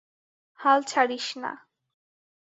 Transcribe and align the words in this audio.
হাল 0.59 0.79
ছাড়িস 0.83 1.27
না। 1.41 1.51